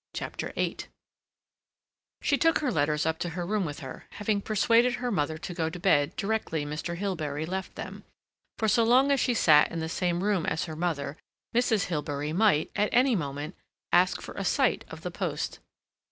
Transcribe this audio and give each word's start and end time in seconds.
CHAPTER 0.15 0.51
VIII 0.55 0.77
She 2.23 2.35
took 2.35 2.57
her 2.57 2.71
letters 2.71 3.05
up 3.05 3.19
to 3.19 3.29
her 3.37 3.45
room 3.45 3.65
with 3.65 3.81
her, 3.81 4.05
having 4.13 4.41
persuaded 4.41 4.95
her 4.95 5.11
mother 5.11 5.37
to 5.37 5.53
go 5.53 5.69
to 5.69 5.79
bed 5.79 6.15
directly 6.15 6.65
Mr. 6.65 6.95
Hilbery 6.97 7.45
left 7.45 7.75
them, 7.75 8.03
for 8.57 8.67
so 8.67 8.83
long 8.83 9.11
as 9.11 9.19
she 9.19 9.35
sat 9.35 9.71
in 9.71 9.77
the 9.77 9.87
same 9.87 10.23
room 10.23 10.47
as 10.47 10.63
her 10.65 10.75
mother, 10.75 11.17
Mrs. 11.53 11.83
Hilbery 11.85 12.33
might, 12.33 12.71
at 12.75 12.89
any 12.91 13.15
moment, 13.15 13.55
ask 13.91 14.21
for 14.23 14.33
a 14.33 14.43
sight 14.43 14.85
of 14.89 15.01
the 15.01 15.11
post. 15.11 15.59